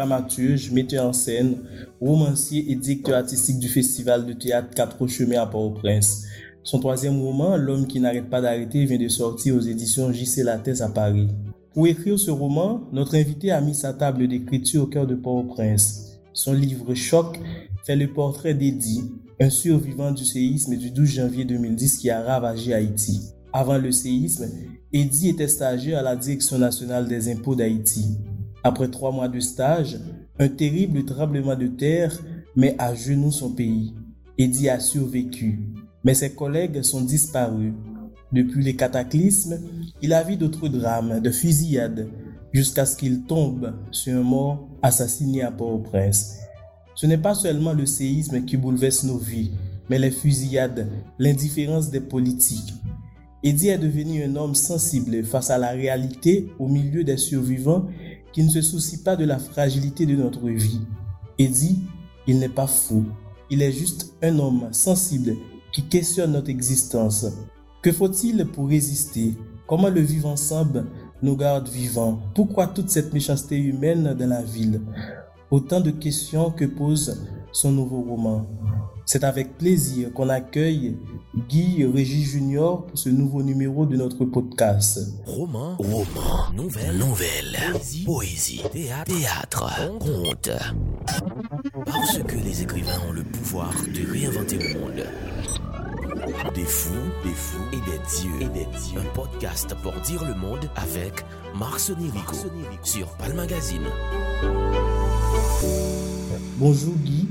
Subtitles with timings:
[0.00, 1.58] dramaturge, metteur en scène,
[2.00, 6.24] romancier et directeur artistique du festival de théâtre Quatre Chemins à Port-au-Prince.
[6.62, 10.80] Son troisième roman, L'homme qui n'arrête pas d'arrêter, vient de sortir aux éditions JC Lattès
[10.80, 11.28] à Paris.
[11.74, 16.18] Pour écrire ce roman, notre invité a mis sa table d'écriture au cœur de Port-au-Prince.
[16.32, 17.38] Son livre Choc
[17.84, 19.04] fait le portrait d'Eddie,
[19.38, 23.20] un survivant du séisme du 12 janvier 2010 qui a ravagé Haïti.
[23.52, 24.48] Avant le séisme,
[24.92, 28.16] Eddie était stagiaire à la Direction nationale des impôts d'Haïti.
[28.62, 29.98] Après trois mois de stage,
[30.38, 32.18] un terrible tremblement de terre
[32.56, 33.94] met à genoux son pays.
[34.36, 35.60] Eddie a survécu,
[36.04, 37.72] mais ses collègues sont disparus.
[38.32, 39.58] Depuis les cataclysmes,
[40.02, 42.08] il a vu d'autres drames, de fusillades,
[42.52, 46.36] jusqu'à ce qu'il tombe sur un mort assassiné à Port-au-Prince.
[46.94, 49.52] Ce n'est pas seulement le séisme qui bouleverse nos vies,
[49.88, 50.86] mais les fusillades,
[51.18, 52.74] l'indifférence des politiques.
[53.42, 57.86] Eddie est devenu un homme sensible face à la réalité au milieu des survivants
[58.32, 60.80] qui ne se soucient pas de la fragilité de notre vie.
[61.38, 61.82] Eddie,
[62.26, 63.04] il n'est pas fou,
[63.50, 65.36] il est juste un homme sensible
[65.72, 67.26] qui questionne notre existence.
[67.82, 69.34] Que faut-il pour résister?
[69.66, 70.86] Comment le vivre ensemble
[71.22, 72.20] nous garde vivants?
[72.34, 74.82] Pourquoi toute cette méchanceté humaine dans la ville?
[75.50, 78.46] Autant de questions que pose son nouveau roman.
[79.06, 80.96] C'est avec plaisir qu'on accueille
[81.36, 84.98] Guy Régis Junior pour ce nouveau numéro de notre podcast.
[85.24, 87.56] Roman, roman, nouvelle, nouvelle,
[88.04, 90.50] poésie, théâtre, théâtre, conte.
[91.86, 95.06] Parce que les écrivains ont le pouvoir de réinventer le monde.
[96.52, 96.90] Des fous,
[97.22, 98.40] des fous et des dieux.
[98.40, 99.00] Et des dieux.
[99.00, 101.24] Un podcast pour dire le monde avec
[101.56, 102.36] Marc Rico
[102.82, 103.86] sur Pal Magazine.
[106.58, 107.28] Bonjour Guy.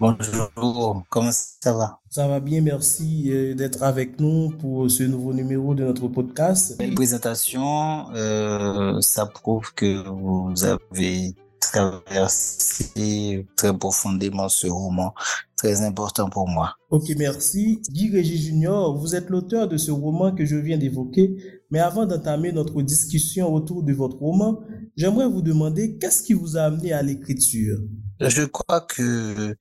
[0.00, 1.98] Bonjour, comment ça va?
[2.08, 6.78] Ça va bien, merci euh, d'être avec nous pour ce nouveau numéro de notre podcast.
[6.78, 15.14] Belle présentation, euh, ça prouve que vous avez traversé très profondément ce roman,
[15.56, 16.76] très important pour moi.
[16.90, 17.82] Ok, merci.
[17.90, 21.36] Guy Régis Junior, vous êtes l'auteur de ce roman que je viens d'évoquer,
[21.72, 24.60] mais avant d'entamer notre discussion autour de votre roman,
[24.96, 27.78] j'aimerais vous demander qu'est-ce qui vous a amené à l'écriture?
[28.20, 29.56] Je crois que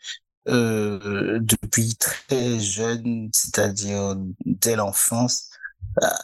[0.48, 4.16] euh, depuis très jeune, c'est-à-dire
[4.46, 5.50] dès l'enfance,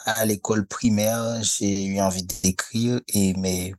[0.06, 3.74] à, l'école primaire, j'ai eu envie d'écrire et mes,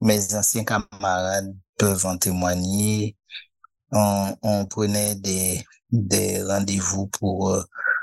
[0.00, 3.16] mes anciens camarades peuvent en témoigner.
[3.92, 7.62] On, on prenait des, des rendez-vous pour euh,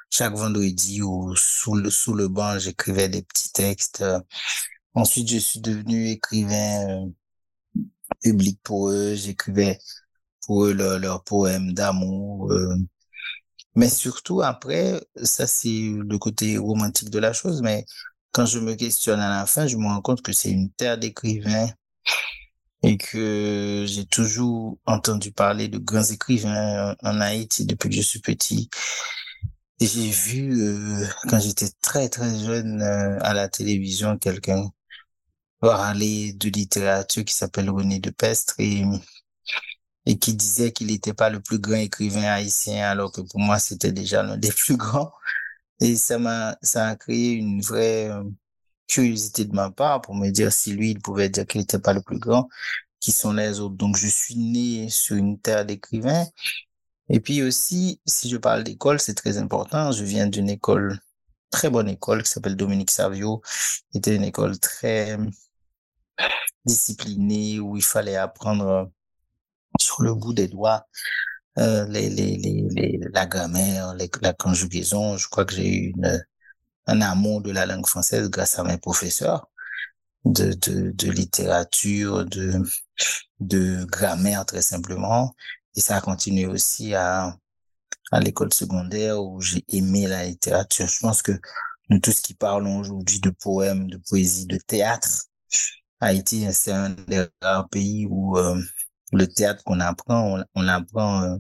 [0.10, 4.04] chaque vendredi ou sous le, sous le banc, j'écrivais des petits textes.
[4.94, 7.10] Ensuite, je suis devenu écrivain euh,
[8.22, 9.16] public pour eux.
[9.16, 9.80] J'écrivais
[10.66, 12.52] eux leurs leur poèmes d'amour.
[12.52, 12.76] Euh.
[13.76, 17.86] Mais surtout après, ça c'est le côté romantique de la chose, mais
[18.32, 20.98] quand je me questionne à la fin, je me rends compte que c'est une terre
[20.98, 21.70] d'écrivains
[22.84, 28.20] et que j'ai toujours entendu parler de grands écrivains en Haïti depuis que je suis
[28.22, 28.70] petit.
[29.82, 34.70] Et j'ai vu, euh, quand j'étais très très jeune euh, à la télévision, quelqu'un
[35.60, 38.84] parler de littérature qui s'appelle René de Pestre et
[40.06, 43.60] et qui disait qu'il n'était pas le plus grand écrivain haïtien, alors que pour moi,
[43.60, 45.12] c'était déjà l'un des plus grands.
[45.82, 48.24] Et ça m'a, ça a créé une vraie euh,
[48.88, 51.94] curiosité de ma part pour me dire si lui, il pouvait dire qu'il n'était pas
[51.94, 52.50] le plus grand,
[53.00, 53.76] qui sont les autres.
[53.76, 56.26] Donc, je suis né sur une terre d'écrivains.
[57.10, 59.92] Et puis aussi, si je parle d'école, c'est très important.
[59.92, 61.00] Je viens d'une école,
[61.52, 63.42] très bonne école, qui s'appelle Dominique Savio.
[63.94, 65.18] C'était une école très
[66.66, 68.92] disciplinée, où il fallait apprendre
[69.82, 70.86] sur le bout des doigts
[71.58, 71.86] euh,
[73.14, 75.18] la grammaire, la conjugaison.
[75.18, 75.94] Je crois que j'ai eu
[76.88, 79.50] un amour de la langue française grâce à mes professeurs
[80.26, 82.26] de, littérature,
[83.40, 85.36] de, grammaire très simplement.
[85.76, 87.36] Et ça a continué aussi à,
[88.12, 90.88] à l'école secondaire où j'ai aimé la littérature.
[90.88, 91.34] Je pense que
[91.90, 95.26] nous tous qui parlons aujourd'hui de poèmes, de poésie, de théâtre,
[96.02, 98.62] Haïti, c'est un des rares pays où euh,
[99.12, 101.38] le théâtre qu'on apprend, on, apprend euh,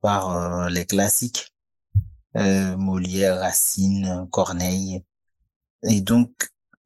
[0.00, 1.52] par euh, les classiques,
[2.36, 5.04] euh, Molière, Racine, Corneille.
[5.84, 6.30] Et donc,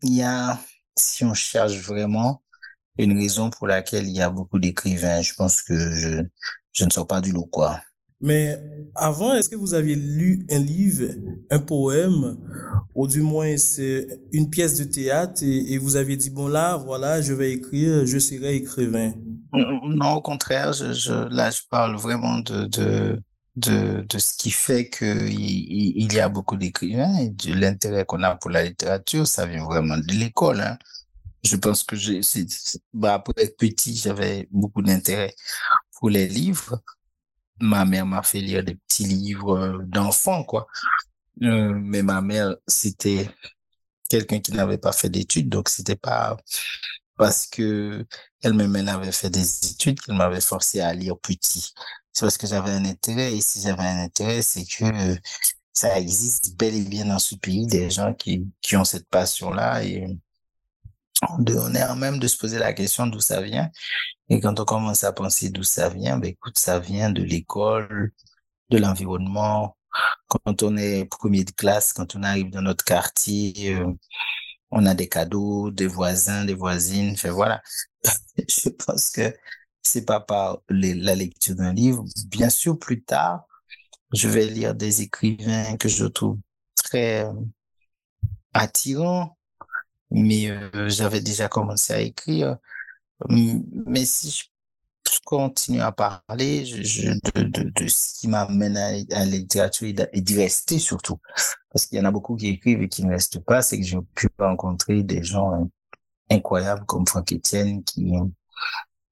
[0.03, 0.59] il y a,
[0.97, 2.43] si on cherche vraiment,
[2.99, 5.23] une raison pour laquelle il y a beaucoup d'écrivains.
[5.23, 6.23] Je pense que je,
[6.73, 7.81] je ne sors pas du lot, quoi.
[8.25, 8.59] Mais
[8.95, 11.13] avant, est-ce que vous aviez lu un livre,
[11.51, 12.39] un poème,
[12.95, 17.21] ou du moins c'est une pièce de théâtre et, vous aviez dit, bon là, voilà,
[17.21, 19.13] je vais écrire, je serai écrivain?
[19.53, 23.21] Non, au contraire, là, je parle vraiment de, de,
[23.57, 28.23] de, de ce qui fait qu'il il y a beaucoup d'écrivains et de l'intérêt qu'on
[28.23, 30.63] a pour la littérature, ça vient vraiment de l'école.
[30.63, 30.79] Hein.
[31.45, 32.23] je pense que j'ai,
[32.95, 35.35] bah, pour être petit, j'avais beaucoup d'intérêt
[35.99, 36.81] pour les livres.
[37.61, 40.67] Ma mère m'a fait lire des petits livres euh, d'enfants, quoi.
[41.43, 43.29] Euh, mais ma mère, c'était
[44.09, 46.37] quelqu'un qui n'avait pas fait d'études, donc c'était pas
[47.17, 48.07] parce que
[48.43, 51.73] elle-même elle avait fait des études qu'elle m'avait forcé à lire petit.
[52.13, 54.85] C'est parce que j'avais un intérêt et si j'avais un intérêt, c'est que
[55.73, 59.85] ça existe bel et bien dans ce pays des gens qui, qui ont cette passion-là
[59.85, 60.19] et
[61.29, 63.71] on est en même de se poser la question d'où ça vient.
[64.29, 68.13] Et quand on commence à penser d'où ça vient, ben écoute, ça vient de l'école,
[68.71, 69.77] de l'environnement.
[70.29, 73.93] Quand on est premier de classe, quand on arrive dans notre quartier, euh,
[74.71, 77.13] on a des cadeaux, des voisins, des voisines.
[77.13, 77.63] Enfin voilà.
[78.49, 79.35] Je pense que
[79.83, 82.05] c'est pas par la lecture d'un livre.
[82.29, 83.47] Bien sûr, plus tard,
[84.13, 86.39] je vais lire des écrivains que je trouve
[86.77, 87.33] très euh,
[88.53, 89.37] attirants,
[90.11, 92.59] mais euh, j'avais déjà commencé à écrire.
[93.29, 94.45] Mais si je
[95.25, 100.37] continue à parler je, de, de, de, ce qui m'amène à, la littérature et d'y
[100.37, 101.19] rester surtout,
[101.71, 103.85] parce qu'il y en a beaucoup qui écrivent et qui ne restent pas, c'est que
[103.85, 105.69] j'ai pu rencontrer des gens
[106.31, 108.13] incroyables comme Franck Etienne qui,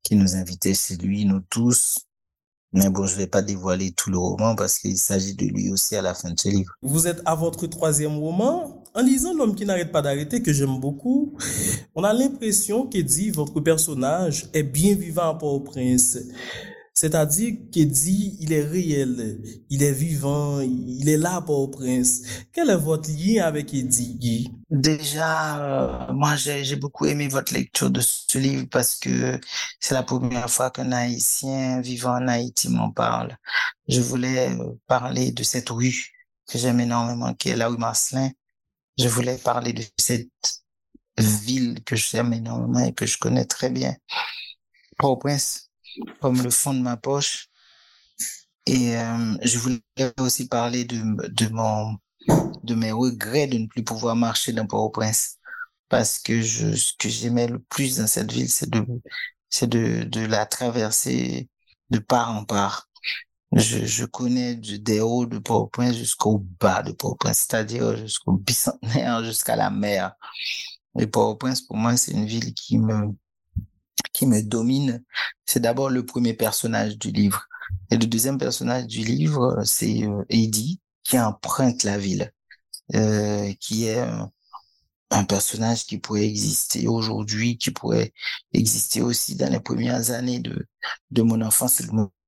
[0.03, 2.07] qui nous invitait chez lui, nous tous,
[2.73, 5.95] mais bon, je vais pas dévoiler tout le roman parce qu'il s'agit de lui aussi
[5.95, 6.73] à la fin de ce livre.
[6.81, 8.82] Vous êtes à votre troisième roman.
[8.95, 11.35] En lisant L'homme qui n'arrête pas d'arrêter, que j'aime beaucoup,
[11.95, 16.19] on a l'impression dit votre personnage est bien vivant à Port-au-Prince.
[16.95, 19.41] C'est-à-dire qu'il dit il est réel,
[19.71, 22.23] il est vivant, il est là pour prince.
[22.53, 28.01] Quel est votre lien avec Eddie Déjà, euh, moi j'ai beaucoup aimé votre lecture de
[28.01, 29.41] ce livre parce que
[29.81, 33.37] c'est la première fois qu'un Haïtien vivant en Haïti m'en parle.
[33.89, 36.13] Je voulais euh, parler de cette rue
[36.47, 38.31] que j'aime énormément, qui est la rue Marcelin.
[38.99, 40.29] Je voulais parler de cette
[41.19, 43.95] ville que j'aime énormément et que je connais très bien.
[44.99, 45.71] Port-au-Prince
[46.21, 47.49] comme le fond de ma poche.
[48.67, 49.81] Et euh, je voulais
[50.21, 55.39] aussi parler de, mes regrets de ne plus pouvoir marcher dans Port-au-Prince.
[55.89, 58.71] Parce que ce que j'aimais le plus dans cette ville, c'est
[59.69, 61.49] de la traverser
[61.91, 62.89] de part en part.
[63.55, 69.71] Je, connais des hauts de Port-au-Prince jusqu'au bas de Port-au-Prince, c'est-à-dire jusqu'au bicentenaire, jusqu'à la
[69.71, 70.15] mer.
[70.99, 73.15] Et Port-au-Prince, pour moi, c'est une ville qui me,
[74.15, 75.05] qui me domine,
[75.45, 77.47] c'est d'abord le premier personnage du livre.
[77.91, 82.33] Et le deuxième personnage du livre, c'est euh, Eddie, qui emprunte la ville,
[82.95, 84.03] euh, qui est
[85.11, 88.13] un personnage qui pourrait exister aujourd'hui, qui pourrait
[88.55, 90.67] exister aussi dans les premières années de,
[91.11, 91.83] de mon enfance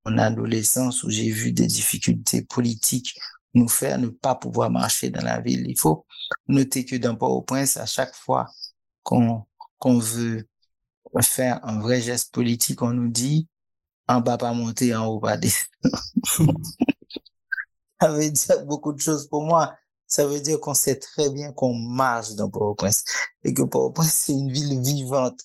[0.05, 3.17] adolescence où j'ai vu des difficultés politiques
[3.55, 5.65] nous faire ne pas pouvoir marcher dans la ville.
[5.67, 6.05] Il faut
[6.47, 8.47] noter que d'un Port-au-Prince, à chaque fois
[9.03, 9.45] qu'on
[9.79, 10.47] qu'on veut
[11.21, 13.47] faire un vrai geste politique, on nous dit
[14.07, 15.69] en bas pas monter, en haut pas descendre.
[18.01, 19.75] ça veut dire beaucoup de choses pour moi.
[20.07, 23.03] Ça veut dire qu'on sait très bien qu'on marche dans Port-au-Prince
[23.43, 25.39] et que Port-au-Prince c'est une ville vivante.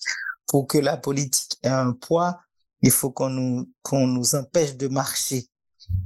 [0.47, 2.41] Pour que la politique ait un poids,
[2.81, 5.47] il faut qu'on nous qu'on nous empêche de marcher.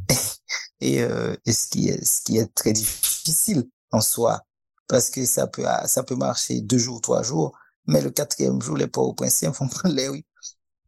[0.82, 4.41] et, euh, ce qui est ce qui est très difficile en soi
[4.88, 8.77] parce que ça peut ça peut marcher deux jours, trois jours, mais le quatrième jour,
[8.77, 10.25] les princiens vont prendre les rues.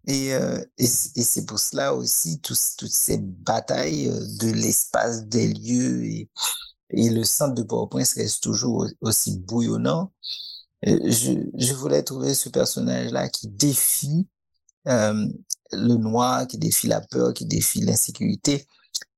[0.08, 5.54] Et, euh, et, c'est pour cela aussi tous, toutes ces batailles euh, de l'espace, des
[5.54, 6.30] lieux et,
[6.92, 10.14] et le centre de Port-au-Prince reste toujours aussi bouillonnant.
[10.88, 14.28] Euh, je, je voulais trouver ce personnage-là qui défie
[14.88, 15.28] euh,
[15.72, 18.66] le noir, qui défie la peur, qui défie l'insécurité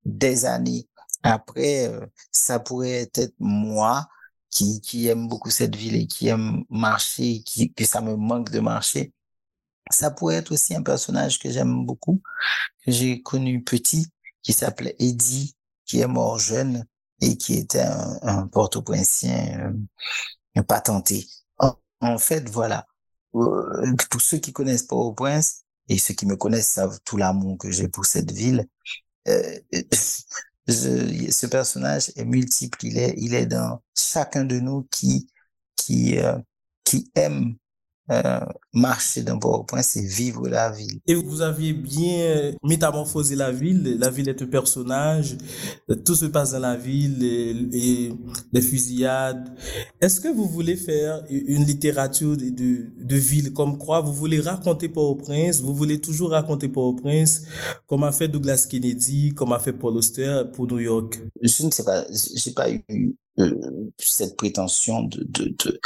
[0.05, 0.87] des années.
[1.23, 4.07] Après, euh, ça pourrait être moi
[4.49, 8.49] qui, qui aime beaucoup cette ville et qui aime marcher, qui, que ça me manque
[8.51, 9.13] de marcher.
[9.91, 12.21] Ça pourrait être aussi un personnage que j'aime beaucoup,
[12.85, 14.07] que j'ai connu petit,
[14.43, 16.85] qui s'appelait Eddie, qui est mort jeune
[17.21, 19.73] et qui était un, un porte-au-princien
[20.57, 21.27] euh, patenté.
[21.57, 22.87] En, en, fait, voilà.
[23.35, 27.71] Euh, pour ceux qui connaissent Port-au-Prince et ceux qui me connaissent savent tout l'amour que
[27.71, 28.67] j'ai pour cette ville.
[29.27, 29.59] Euh,
[30.67, 32.85] ce personnage est multiple.
[32.85, 35.29] Il est, dans chacun de nous qui,
[35.75, 36.37] qui, euh,
[36.83, 37.55] qui aime
[38.11, 40.99] euh, marcher d'un port au point, c'est vivre la ville.
[41.07, 43.97] Et vous aviez bien métamorphosé la ville.
[43.99, 45.37] La ville est un personnage.
[46.05, 48.11] Tout se passe dans la ville et,
[48.51, 49.55] les fusillades.
[49.99, 54.89] Est-ce que vous voulez faire une littérature de, de, ville comme quoi vous voulez raconter
[54.89, 57.43] Port-au-Prince, vous voulez toujours raconter Port-au-Prince,
[57.87, 61.19] comme a fait Douglas Kennedy, comme a fait Paul Auster pour New York?
[61.41, 62.05] Je ne sais pas.
[62.35, 65.79] J'ai pas eu euh, cette prétention de, de, de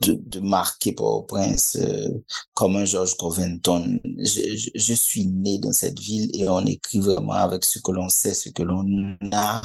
[0.00, 2.08] de, de marquer Port-au-Prince euh,
[2.54, 3.98] comme un George Covington.
[4.04, 8.34] Je, suis né dans cette ville et on écrit vraiment avec ce que l'on sait,
[8.34, 9.62] ce que l'on a.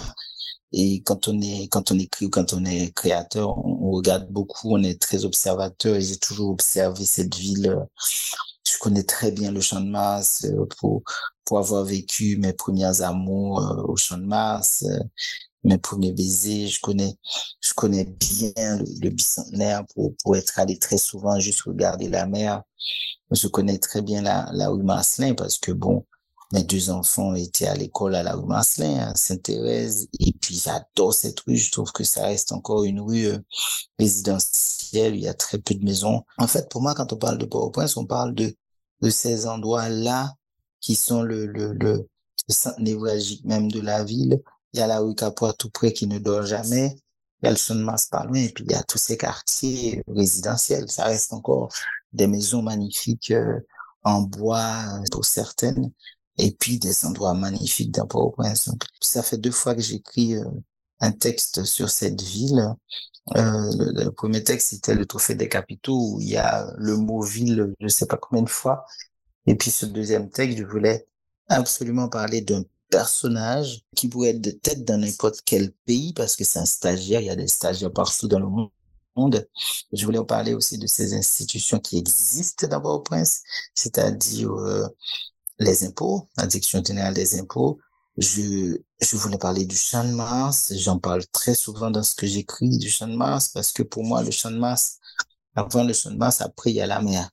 [0.72, 1.64] Et quand on est,
[2.00, 6.50] écrit ou quand on est créateur, on, regarde beaucoup, on est très observateur j'ai toujours
[6.52, 7.78] observé cette ville.
[8.68, 11.04] Je connais très bien le Champ de Mars euh, pour,
[11.46, 14.84] pour avoir vécu mes premières amours euh, au Champ de Mars
[15.66, 17.16] mes premiers baisers, je connais,
[17.60, 22.62] je connais bien le, bicentenaire pour, pour être allé très souvent juste regarder la mer.
[23.32, 26.06] Je connais très bien la, la rue Marcelin parce que bon,
[26.54, 31.14] mes deux enfants étaient à l'école à la rue Marcelin, à Sainte-Thérèse, et puis j'adore
[31.14, 31.58] cette rue.
[31.58, 33.40] Je trouve que ça reste encore une rue euh,
[34.00, 35.16] résidentielle.
[35.16, 36.24] Il y a très peu de maisons.
[36.38, 38.56] En fait, pour moi, quand on parle de Port-au-Prince, on parle de,
[39.02, 40.36] de ces endroits-là
[40.80, 42.08] qui sont le, le, le,
[42.48, 44.40] le centre névralgique même de la ville
[44.76, 46.98] il y a la rue Capois tout près qui ne dort jamais.
[47.42, 48.36] Il y a le son de pas loin.
[48.36, 50.90] Et puis, il y a tous ces quartiers résidentiels.
[50.92, 51.72] Ça reste encore
[52.12, 53.62] des maisons magnifiques euh,
[54.04, 55.92] en bois pour certaines.
[56.38, 58.70] Et puis, des endroits magnifiques dans Port-au-Prince.
[59.00, 60.44] Ça fait deux fois que j'écris euh,
[61.00, 62.76] un texte sur cette ville.
[63.38, 67.22] Euh, le, premier texte, c'était le Trophée des Capitaux, où il y a le mot
[67.22, 68.86] ville, je ne sais pas combien de fois.
[69.48, 71.08] Et puis, ce deuxième texte, je voulais
[71.48, 76.44] absolument parler d'un personnage qui pourrait être de tête dans n'importe quel pays parce que
[76.44, 79.48] c'est un stagiaire, il y a des stagiaires partout dans le monde.
[79.94, 83.42] Je voulais vous parler aussi de ces institutions qui existent d'abord au Prince,
[83.74, 84.88] c'est-à-dire euh,
[85.60, 87.80] les impôts, la direction générale des impôts.
[88.18, 90.74] Je, je voulais parler du champ de Mars.
[90.76, 94.04] J'en parle très souvent dans ce que j'écris du champ de Mars parce que pour
[94.04, 95.00] moi, le champ de Mars,
[95.56, 97.30] avant le champ de Mars, après, il y a la mer.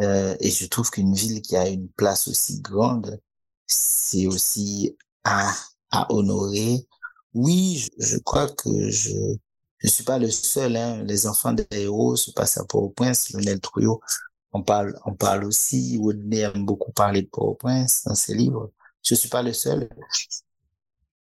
[0.00, 3.20] Euh, et je trouve qu'une ville qui a une place aussi grande
[3.66, 5.52] c'est aussi à,
[6.10, 6.86] honorer.
[7.34, 9.10] Oui, je, crois que je
[9.78, 10.76] je suis pas le seul.
[10.76, 11.02] Hein.
[11.04, 13.30] Les enfants des héros se passent à Port-au-Prince.
[13.30, 14.00] Lionel Trouillot,
[14.52, 15.98] on parle, on parle aussi.
[15.98, 18.70] Woodney aime beaucoup parler de Port-au-Prince dans ses livres.
[19.02, 19.88] Je suis pas le seul.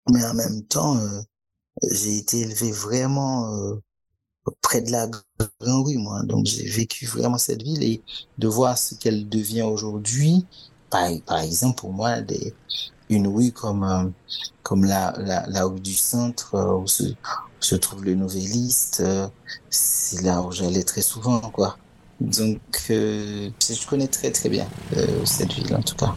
[0.09, 1.21] Mais en même temps, euh,
[1.91, 3.75] j'ai été élevé vraiment euh,
[4.61, 6.23] près de la Grande Rue, moi.
[6.23, 8.01] Donc j'ai vécu vraiment cette ville et
[8.37, 10.45] de voir ce qu'elle devient aujourd'hui,
[11.25, 12.17] par, exemple, pour moi,
[13.09, 14.09] une rue comme, euh,
[14.61, 17.03] comme la, la, la, rue du centre euh, où, se,
[17.59, 19.27] se, trouve le Nouvelliste, euh,
[19.69, 21.77] c'est là où j'allais très souvent, quoi.
[22.21, 24.67] Donc, je connais très très bien
[25.25, 26.15] cette ville en tout cas.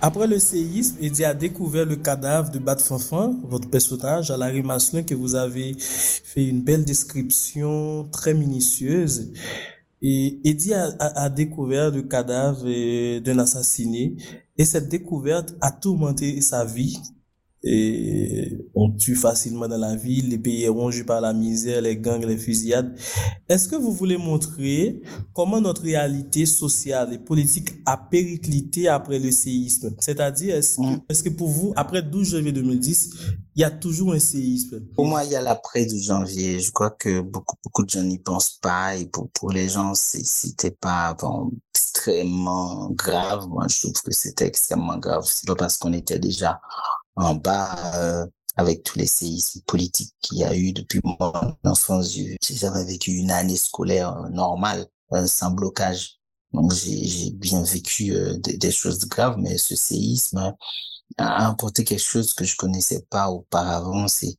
[0.00, 4.52] Après le séisme, Eddie a découvert le cadavre de Bat Fanfan, votre personnage, à la
[4.52, 9.32] que vous avez fait une belle description très minutieuse.
[10.00, 14.14] Et Eddie a, a découvert le cadavre euh, d'un assassiné.
[14.56, 17.00] Et cette découverte a tourmenté sa vie
[17.62, 22.24] et on tue facilement dans la ville, les pays rongés par la misère, les gangs,
[22.24, 22.96] les fusillades.
[23.48, 29.32] Est-ce que vous voulez montrer comment notre réalité sociale et politique a périclité après le
[29.32, 29.94] séisme?
[29.98, 31.00] C'est-à-dire, est-ce que, mm.
[31.08, 33.10] est que, pour vous, après 12 janvier 2010,
[33.56, 34.80] il y a toujours un séisme?
[34.94, 36.60] Pour moi, il y a l'après 12 janvier.
[36.60, 39.94] Je crois que beaucoup, beaucoup de gens n'y pensent pas et pour, pour les gens,
[39.94, 43.48] c'était pas bon, extrêmement grave.
[43.48, 45.24] Moi, je trouve que c'était extrêmement grave.
[45.26, 46.60] C'est pas parce qu'on était déjà
[47.18, 51.16] en bas euh, avec tous les séismes politiques qu'il y a eu depuis mon
[51.64, 52.12] enfance.
[52.12, 56.18] J'ai jamais vécu une année scolaire normale euh, sans blocage.
[56.52, 60.54] Donc j'ai bien vécu euh, des, choses graves, mais ce séisme
[61.18, 64.08] a apporté quelque chose que je connaissais pas auparavant.
[64.08, 64.36] C'est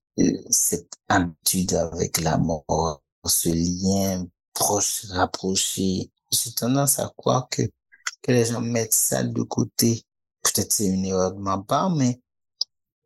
[0.50, 6.12] cette habitude avec la mort, ce lien proche, rapproché.
[6.32, 7.64] J'ai tendance à croire que
[8.22, 10.04] que les gens mettent ça de côté.
[10.44, 12.22] Peut-être c'est une erreur de ma part, mais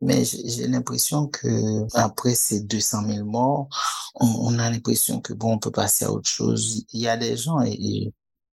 [0.00, 3.68] mais j'ai l'impression que après ces 200 000 morts,
[4.14, 6.84] on, a l'impression que bon, on peut passer à autre chose.
[6.92, 8.12] Il y a des gens et,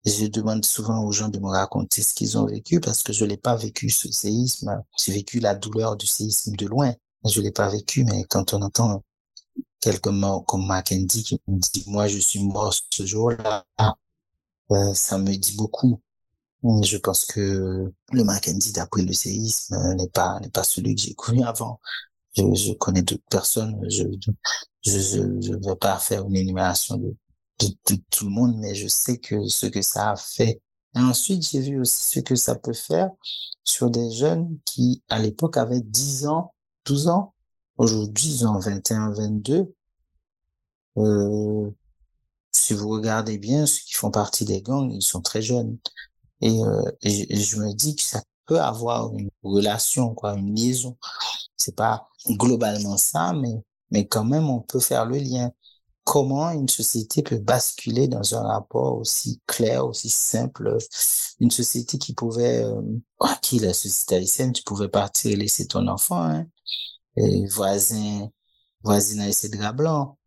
[0.06, 3.26] je demande souvent aux gens de me raconter ce qu'ils ont vécu parce que je
[3.26, 4.82] l'ai pas vécu ce séisme.
[4.98, 6.94] J'ai vécu la douleur du séisme de loin.
[7.26, 9.04] Je l'ai pas vécu, mais quand on entend
[9.82, 13.66] quelques morts comme Mackenzie qui me dit moi je suis mort ce jour-là,
[14.72, 16.00] euh, ça me dit beaucoup.
[16.64, 21.14] Je pense que le Mackenzie d'après le séisme n'est pas n'est pas celui que j'ai
[21.14, 21.80] connu avant.
[22.36, 23.80] Je, connais d'autres personnes.
[23.90, 27.16] Je ne vais pas faire une énumération de,
[28.12, 30.62] tout le monde, mais je sais que ce que ça a fait.
[30.96, 33.10] Et ensuite, j'ai vu aussi ce que ça peut faire
[33.64, 36.54] sur des jeunes qui, à l'époque, avaient 10 ans,
[36.86, 37.34] 12 ans.
[37.78, 39.74] Aujourd'hui, ils ont 21, 22.
[40.98, 41.72] Euh,
[42.52, 45.78] si vous regardez bien, ceux qui font partie des gangs, ils sont très jeunes.
[46.42, 50.98] Et, euh, je me dis que ça peut avoir une relation, quoi, une liaison.
[51.58, 53.56] C'est pas globalement ça, mais,
[53.92, 55.52] mais quand même, on peut faire le lien.
[56.06, 60.78] Comment une société peut basculer dans un rapport aussi clair, aussi simple,
[61.40, 62.82] une société qui pouvait, euh,
[63.42, 66.46] qui la société haïtienne, tu pouvais partir et laisser ton enfant, hein,
[67.18, 68.30] et voisin,
[68.84, 70.18] voisine a essayé de blanc.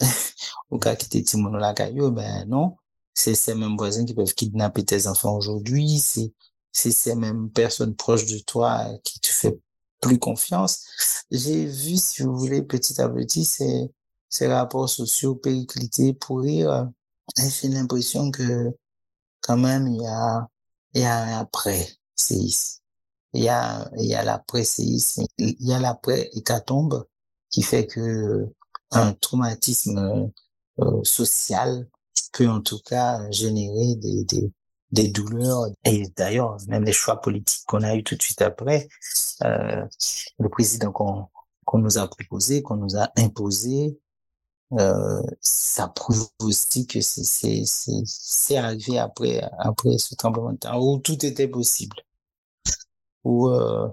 [0.70, 2.76] Ou cas qui était Timono la caillou, ben non.
[3.14, 5.98] C'est ces mêmes voisins qui peuvent kidnapper tes enfants aujourd'hui.
[5.98, 6.32] C'est,
[6.72, 9.58] c'est ces mêmes personnes proches de toi qui te fait
[10.00, 10.84] plus confiance.
[11.30, 13.90] J'ai vu, si vous voulez, petit à petit, ces,
[14.28, 16.88] ces rapports sociaux périclités pourrir.
[17.36, 18.70] J'ai l'impression que,
[19.42, 20.48] quand même, il y a,
[20.94, 22.80] il y a un après-séisme.
[23.32, 25.24] Il y a, il y a l'après-séisme.
[25.38, 27.04] Il y a l'après-hécatombe
[27.50, 28.48] qui fait que
[28.92, 30.32] un traumatisme
[30.80, 31.88] euh, social
[32.32, 34.24] peut en tout cas générer des,
[34.92, 35.66] des, douleurs.
[35.84, 38.88] Et d'ailleurs, même les choix politiques qu'on a eu tout de suite après,
[39.44, 39.86] euh,
[40.38, 41.28] le président qu'on
[41.64, 44.00] qu'on nous a proposé, qu'on nous a imposé,
[44.78, 51.24] euh, ça prouve aussi que c'est arrivé après après ce tremblement de terre où tout
[51.26, 51.96] était possible.
[53.24, 53.88] Où euh,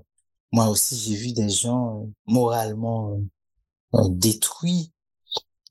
[0.51, 3.19] moi aussi j'ai vu des gens moralement
[4.09, 4.91] détruits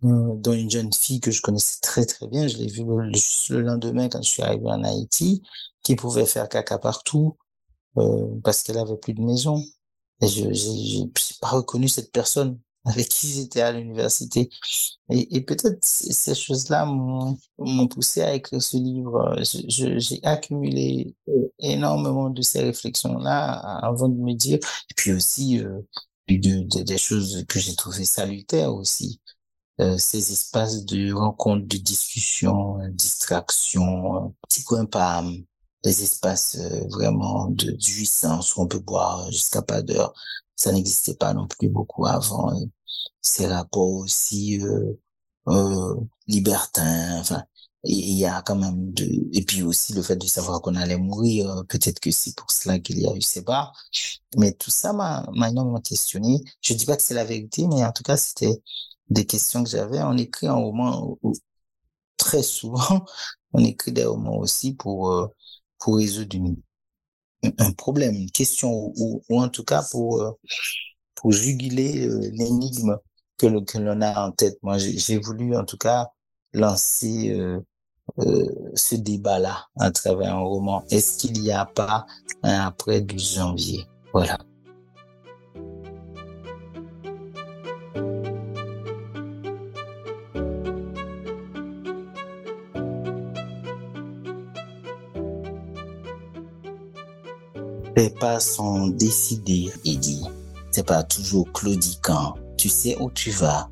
[0.03, 4.09] dont une jeune fille que je connaissais très très bien, je l'ai vue le, lendemain
[4.09, 5.43] quand je suis arrivé en Haïti,
[5.83, 7.37] qui pouvait faire caca partout
[7.99, 9.62] euh, parce qu'elle avait plus de maison.
[10.23, 11.05] Et je j'ai
[11.41, 14.50] pas reconnu cette personne avec qui j'étais à l'université.
[15.11, 19.37] Et, et peut-être ces choses-là m'ont poussé à écrire ce livre.
[19.43, 25.81] J'ai accumulé euh, énormément de ces réflexions-là avant de me dire, et puis aussi euh,
[26.29, 29.20] de, des choses que j'ai trouvées salutaires aussi.
[29.81, 35.23] Euh, ces espaces de rencontre, de discussion, euh, distraction, petit coin pas
[35.85, 40.15] des espaces euh, vraiment de jouissance où on peut boire jusqu'à pas d'heure.
[40.57, 42.53] Ça n'existait pas non plus beaucoup avant.
[43.23, 44.61] ces rapports aussi
[45.49, 45.95] euh,
[46.27, 47.45] libertins, enfin,
[47.85, 50.97] il y a quand même de et puis aussi le fait de savoir qu'on allait
[50.99, 53.73] mourir peut-être que c'est pour cela qu'il y a eu ces bars
[54.37, 57.85] mais tout ça m'a m'a énormément questionné je dis pas que c'est la vérité mais
[57.85, 58.61] en tout cas c'était
[59.11, 60.03] des questions que j'avais.
[60.03, 61.19] On écrit un roman
[62.16, 63.05] très souvent,
[63.53, 65.27] on écrit des romans aussi pour euh,
[65.79, 66.37] pour résoudre
[67.59, 70.33] un problème, une question ou, ou en tout cas pour euh,
[71.14, 72.97] pour juguler euh, l'énigme
[73.38, 74.59] que l'on a en tête.
[74.62, 76.09] Moi, j'ai voulu en tout cas
[76.55, 77.61] lancer euh,
[78.75, 80.85] ce débat-là à travers un roman.
[80.90, 82.07] Est-ce qu'il n'y a pas
[82.42, 83.87] un après 12 janvier?
[84.12, 84.38] Voilà.
[97.96, 100.22] Les pas sont décidés, il dit.
[100.70, 102.35] C'est pas toujours claudiquant.
[102.59, 103.70] Tu sais où tu vas.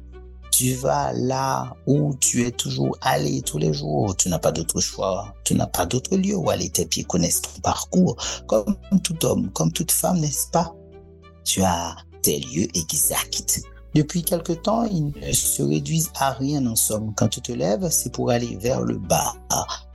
[0.50, 4.16] Tu vas là où tu es toujours allé tous les jours.
[4.16, 5.34] Tu n'as pas d'autre choix.
[5.44, 6.70] Tu n'as pas d'autre lieu où aller.
[6.70, 8.16] Tes pieds connaissent ton parcours.
[8.46, 10.74] Comme tout homme, comme toute femme, n'est-ce pas?
[11.44, 13.60] Tu as tes lieux exacts.
[13.94, 17.14] Depuis quelque temps, ils ne se réduisent à rien en somme.
[17.14, 19.34] Quand tu te lèves, c'est pour aller vers le bas,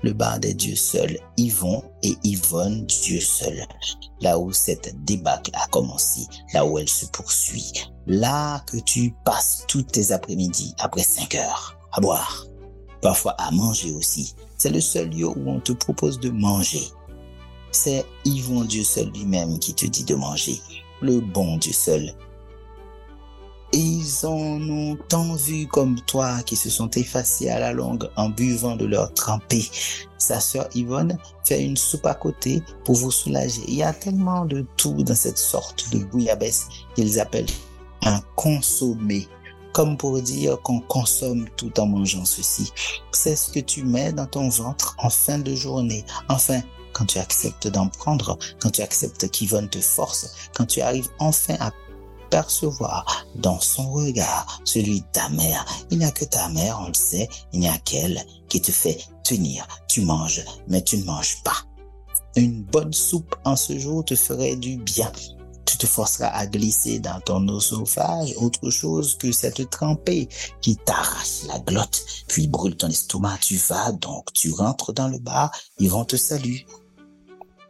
[0.03, 3.65] le bas des dieux seuls, Yvon et Yvonne, Dieu seul.
[4.21, 6.21] Là où cette débâcle a commencé,
[6.53, 7.73] là où elle se poursuit,
[8.07, 12.45] là que tu passes toutes tes après-midi après 5 heures à boire,
[13.01, 14.33] parfois à manger aussi.
[14.57, 16.83] C'est le seul lieu où on te propose de manger.
[17.71, 20.61] C'est Yvon Dieu seul lui-même qui te dit de manger,
[21.01, 22.13] le bon Dieu seul
[23.71, 28.29] ils en ont tant vu comme toi qui se sont effacés à la longue en
[28.29, 29.69] buvant de leur trempé.
[30.17, 33.61] Sa sœur Yvonne fait une soupe à côté pour vous soulager.
[33.67, 37.45] Il y a tellement de tout dans cette sorte de bouillabaisse qu'ils appellent
[38.03, 39.27] un consommé.
[39.71, 42.73] Comme pour dire qu'on consomme tout en mangeant ceci.
[43.11, 46.03] C'est ce que tu mets dans ton ventre en fin de journée.
[46.27, 51.09] Enfin, quand tu acceptes d'en prendre, quand tu acceptes qu'Yvonne te force, quand tu arrives
[51.19, 51.71] enfin à
[52.29, 55.65] percevoir dans son regard celui de ta mère.
[55.91, 58.71] Il n'y a que ta mère, on le sait, il n'y a qu'elle qui te
[58.71, 59.67] fait tenir.
[59.87, 61.57] Tu manges, mais tu ne manges pas.
[62.35, 65.11] Une bonne soupe en ce jour te ferait du bien.
[65.65, 70.27] Tu te forceras à glisser dans ton oesophage autre chose que cette trempée
[70.61, 73.37] qui t'arrache la glotte, puis brûle ton estomac.
[73.41, 76.65] Tu vas donc, tu rentres dans le bar, ils vont te saluer.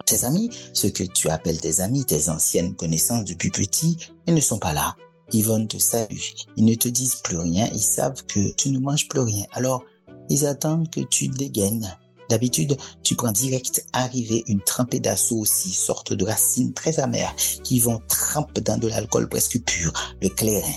[0.10, 3.96] Tes amis, ce que tu appelles tes amis, tes anciennes connaissances depuis petit,
[4.26, 4.96] ils ne sont pas là.
[5.32, 6.34] Ils vont te saluer.
[6.58, 7.70] Ils ne te disent plus rien.
[7.74, 9.46] Ils savent que tu ne manges plus rien.
[9.52, 9.84] Alors,
[10.30, 11.96] ils attendent que tu dégaines.
[12.28, 17.80] D'habitude, tu prends direct arrivé une trempée d'assaut aussi, sorte de racines très amères, qui
[17.80, 19.94] vont tremper dans de l'alcool presque pur,
[20.24, 20.74] le clairin.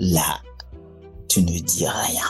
[0.00, 0.40] Là,
[1.28, 2.26] tu ne dis rien.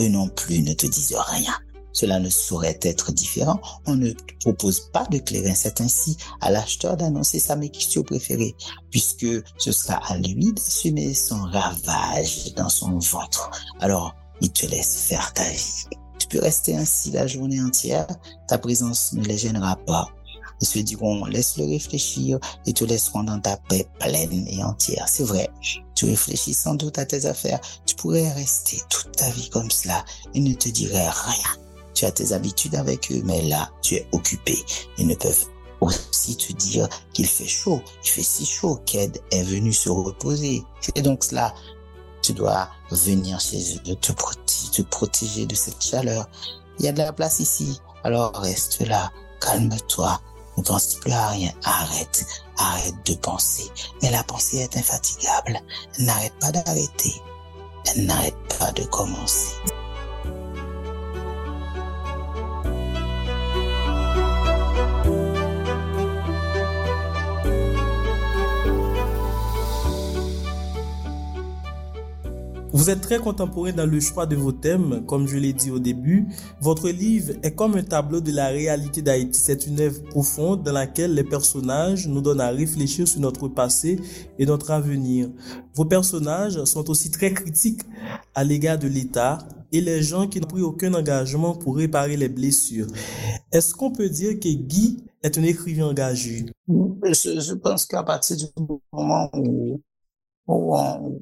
[0.00, 1.54] Eux non plus ne te disent rien.
[1.96, 3.58] Cela ne saurait être différent.
[3.86, 5.54] On ne propose pas de clairin.
[5.54, 8.54] C'est ainsi à l'acheteur d'annoncer sa mixture préférée,
[8.90, 13.50] puisque ce sera à lui d'assumer son ravage dans son ventre.
[13.80, 15.86] Alors, il te laisse faire ta vie.
[16.18, 18.06] Tu peux rester ainsi la journée entière.
[18.46, 20.10] Ta présence ne les gênera pas.
[20.60, 25.06] Ils se diront, laisse-le réfléchir et te laisseront dans ta paix pleine et entière.
[25.08, 25.48] C'est vrai,
[25.94, 27.60] tu réfléchis sans doute à tes affaires.
[27.86, 30.04] Tu pourrais rester toute ta vie comme cela
[30.34, 31.65] et ne te dirait rien.
[31.96, 34.62] Tu as tes habitudes avec eux, mais là, tu es occupé.
[34.98, 35.46] Ils ne peuvent
[35.80, 37.80] aussi te dire qu'il fait chaud.
[38.04, 40.62] Il fait si chaud qu'Ed est venu se reposer.
[40.82, 41.54] C'est donc cela.
[42.20, 46.28] Tu dois venir chez eux, te, te protéger de cette chaleur.
[46.78, 47.80] Il y a de la place ici.
[48.04, 50.20] Alors reste là, calme-toi,
[50.58, 51.50] ne pense plus à rien.
[51.64, 52.26] Arrête,
[52.58, 53.70] arrête de penser.
[54.02, 55.60] Mais la pensée est infatigable.
[56.00, 57.14] N'arrête pas d'arrêter.
[57.96, 59.54] N'arrête pas de commencer.
[72.76, 75.78] Vous êtes très contemporain dans le choix de vos thèmes, comme je l'ai dit au
[75.78, 76.26] début.
[76.60, 79.40] Votre livre est comme un tableau de la réalité d'Haïti.
[79.40, 83.98] C'est une œuvre profonde dans laquelle les personnages nous donnent à réfléchir sur notre passé
[84.38, 85.30] et notre avenir.
[85.74, 87.80] Vos personnages sont aussi très critiques
[88.34, 89.38] à l'égard de l'État
[89.72, 92.88] et les gens qui n'ont pris aucun engagement pour réparer les blessures.
[93.52, 96.44] Est-ce qu'on peut dire que Guy est un écrivain engagé?
[96.68, 98.44] Je, pense qu'à partir du
[98.92, 99.80] moment où
[100.46, 100.76] où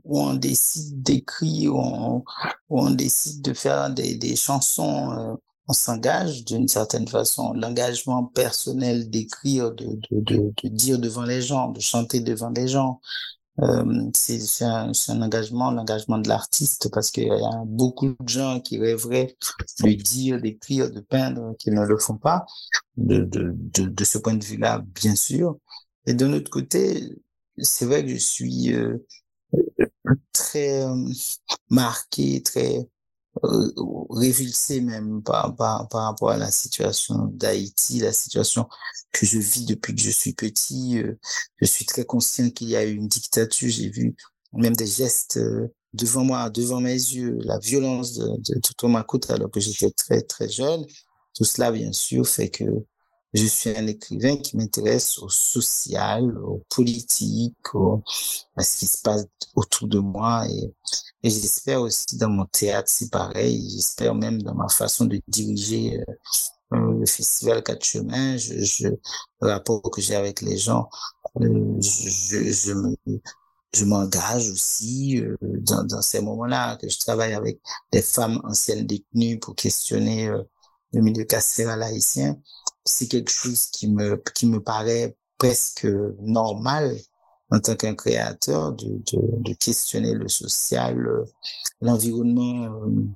[0.05, 2.25] on, décide d'écrire, où,
[2.69, 5.35] on, décide de faire des, chansons, euh,
[5.67, 7.53] on s'engage d'une certaine façon.
[7.55, 9.99] L'engagement personnel d'écrire, de,
[10.65, 13.01] dire devant les gens, de chanter devant les gens,
[13.61, 18.79] euh, c'est un, engagement, l'engagement de l'artiste, parce qu'il y a beaucoup de gens qui
[18.79, 19.37] rêveraient
[19.81, 22.45] de dire, d'écrire, de peindre, qui ne le font pas.
[22.97, 25.57] De, de ce point de vue-là, bien sûr.
[26.07, 27.03] Et de notre côté,
[27.59, 28.99] c'est vrai que je suis euh,
[30.33, 31.09] très euh,
[31.71, 32.87] marqué, très
[33.45, 33.73] euh,
[34.11, 38.69] révulsé même par, par, par rapport à la situation d'Haïti, la situation
[39.13, 41.03] que je vis depuis que je suis petit.
[41.57, 43.69] je suis très conscient qu'il y a eu une dictature.
[43.71, 44.15] J'ai vu
[44.53, 45.41] même des gestes
[45.93, 50.23] devant moi, devant mes yeux, la violence de, de, de Thomas alors que j'étais très,
[50.23, 50.85] très jeune.
[51.35, 52.65] Tout cela, bien sûr, fait que
[53.35, 57.57] je suis un écrivain qui m'intéresse au social, au politique,
[58.57, 60.47] à ce qui se passe autour de moi.
[60.49, 60.73] Et,
[61.25, 63.69] j'espère aussi dans mon théâtre, c'est pareil.
[63.71, 66.15] J'espère même dans ma façon de diriger euh,
[66.75, 70.89] euh, le festival Quatre Chemins, le rapport que j'ai avec les gens,
[71.41, 72.95] euh, je, je, me,
[73.75, 77.59] je m'engage aussi dans, dans ces moments-là, que je travaille avec
[77.91, 80.31] des femmes anciennes détenues pour questionner
[80.93, 82.39] le milieu carcéral haïtien
[82.85, 85.87] c'est quelque chose qui me, qui me paraît presque
[86.21, 86.97] normal
[87.51, 90.97] en tant qu'un créateur de, de, de, questionner le social,
[91.81, 93.07] l'environnement euh,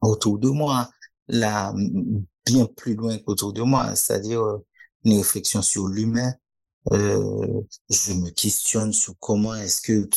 [0.00, 0.88] autour de moi,
[1.28, 1.74] là,
[2.46, 4.64] bien plus loin qu'autour de moi, c'est-à-dire euh,
[5.04, 6.32] une réflexion sur l'humain.
[6.92, 10.08] Euh, je me questionne sur comment est-ce que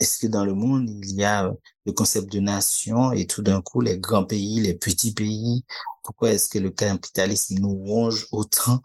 [0.00, 1.52] est-ce que dans le monde, il y a
[1.86, 5.64] le concept de nation et tout d'un coup, les grands pays, les petits pays,
[6.02, 8.80] pourquoi est-ce que le capitalisme nous ronge autant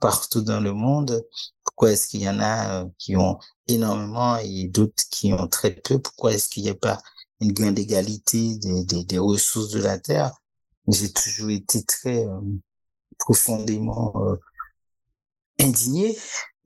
[0.00, 1.24] partout dans le monde?
[1.64, 5.72] Pourquoi est-ce qu'il y en a euh, qui ont énormément et d'autres qui ont très
[5.72, 5.98] peu?
[5.98, 7.02] Pourquoi est-ce qu'il n'y a pas
[7.40, 10.32] une grande égalité des, ressources de la Terre?
[10.88, 12.40] J'ai toujours été très euh,
[13.18, 14.36] profondément euh,
[15.58, 16.16] indigné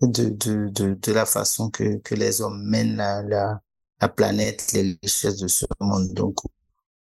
[0.02, 3.60] de, la façon que, les hommes mènent la,
[4.04, 6.12] la planète, les richesses de ce monde.
[6.12, 6.36] Donc,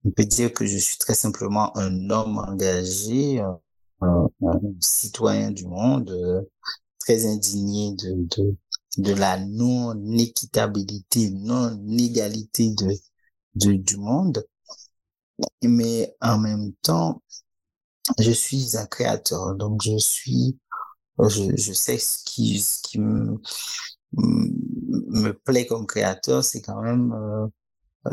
[0.06, 4.30] on peut dire que je suis très simplement un homme engagé, un,
[4.80, 6.42] citoyen du monde, euh,
[7.00, 8.56] très indigné de, de,
[8.98, 12.94] de la non-équitabilité, non-égalité de,
[13.56, 14.46] de, du monde.
[15.64, 17.24] Mais en même temps,
[18.20, 20.60] je suis un créateur, donc je suis,
[21.20, 23.40] je, je sais ce qui, ce qui me,
[24.92, 27.48] me plaît comme créateur, c'est quand même euh,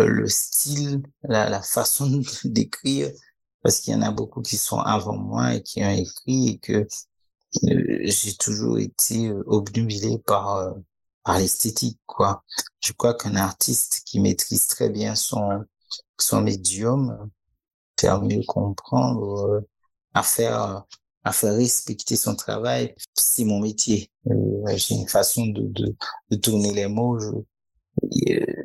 [0.06, 3.10] le style, la, la façon d'écrire,
[3.62, 6.58] parce qu'il y en a beaucoup qui sont avant moi et qui ont écrit et
[6.58, 6.86] que
[7.64, 10.74] euh, j'ai toujours été euh, obnubilé par
[11.24, 12.44] par l'esthétique quoi.
[12.80, 15.64] Je crois qu'un artiste qui maîtrise très bien son
[16.18, 17.30] son médium
[18.00, 19.64] faire mieux comprendre,
[20.14, 20.84] à faire
[21.24, 24.10] à faire respecter son travail, c'est mon métier.
[24.76, 25.94] J'ai une façon de, de,
[26.30, 27.18] de, tourner les mots.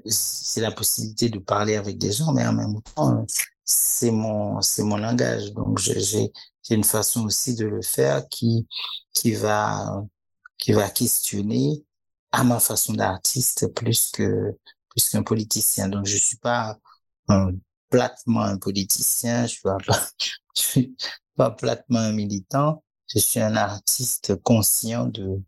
[0.06, 3.26] C'est la possibilité de parler avec des gens, mais en même temps,
[3.64, 5.54] c'est mon c'est mon langage.
[5.54, 6.32] Donc j'ai
[6.70, 8.68] une façon aussi de le faire qui
[9.14, 10.04] qui va
[10.58, 11.84] qui va questionner
[12.32, 14.58] à ma façon d'artiste plus que
[14.90, 15.90] plus qu'un politicien.
[15.90, 16.78] Donc je suis pas
[17.30, 17.52] un,
[17.90, 19.46] platement un politicien,
[21.36, 25.42] pas platement un militant, je suis un artiste conscient de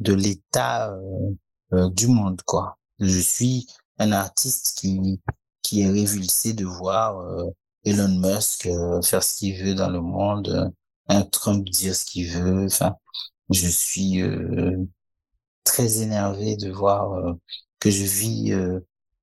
[0.00, 1.30] de l'état euh,
[1.72, 2.78] euh, du monde quoi.
[3.00, 3.66] Je suis
[3.98, 5.20] un artiste qui
[5.62, 7.50] qui est révulsé de voir euh,
[7.84, 8.68] Elon Musk
[9.04, 10.72] faire ce qu'il veut dans le monde,
[11.08, 12.66] un Trump dire ce qu'il veut.
[12.66, 12.96] Enfin,
[13.50, 14.22] je suis
[15.64, 17.36] très énervé de voir
[17.80, 18.52] que je vis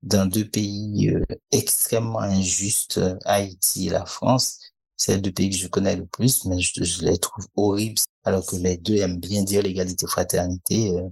[0.04, 4.60] dans deux pays euh, extrêmement injustes, Haïti et la France.
[4.98, 8.46] C'est les deux pays que je connais le plus, mais je, les trouve horribles, alors
[8.46, 11.10] que les deux aiment bien dire l'égalité, fraternité, euh,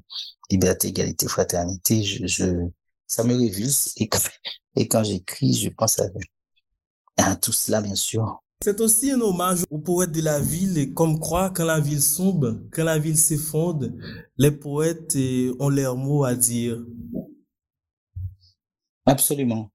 [0.50, 2.04] liberté, égalité, fraternité.
[2.04, 2.46] Je, je,
[3.08, 4.20] ça me révulse et quand,
[4.76, 6.06] et quand j'écris, je pense à,
[7.17, 8.41] à tout cela, bien sûr.
[8.63, 12.02] C'est aussi un hommage aux poètes de la ville, et comme croit quand la ville
[12.02, 13.88] sombre, quand la ville s'effondre,
[14.38, 15.17] les poètes
[15.60, 16.80] ont leurs mots à dire.
[19.08, 19.72] Absolument.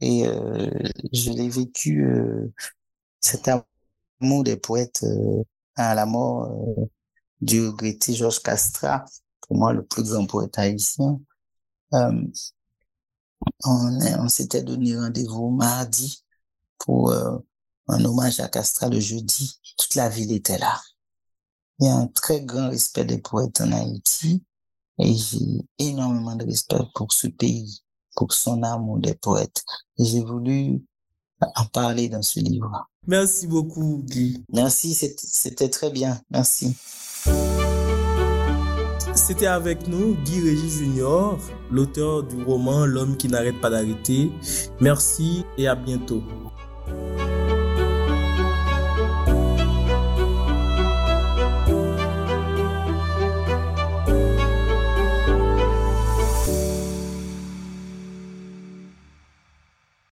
[0.00, 0.70] Et euh,
[1.12, 2.50] je l'ai vécu, euh,
[3.22, 5.42] cet amour des poètes euh,
[5.76, 6.86] à la mort euh,
[7.40, 9.04] du regretté Georges Castra,
[9.40, 11.20] pour moi le plus grand poète haïtien.
[11.94, 12.22] Euh,
[13.64, 16.24] on, on s'était donné rendez-vous mardi
[16.78, 19.60] pour un hommage à Castra le jeudi.
[19.78, 20.80] Toute la ville était là.
[21.78, 24.44] Il y a un très grand respect des poètes en Haïti
[24.98, 27.82] et j'ai énormément de respect pour ce pays
[28.14, 29.64] pour son amour des poètes.
[29.98, 30.82] J'ai voulu
[31.56, 32.88] en parler dans ce livre.
[33.06, 34.44] Merci beaucoup, Guy.
[34.52, 36.20] Merci, c'était très bien.
[36.30, 36.76] Merci.
[39.14, 41.38] C'était avec nous Guy Régis Junior,
[41.70, 44.30] l'auteur du roman L'homme qui n'arrête pas d'arrêter.
[44.80, 46.22] Merci et à bientôt.